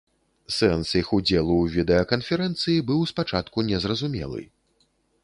[0.53, 4.41] Сэнс іх удзелу ў відэаканферэнцыі быў спачатку незразумелы.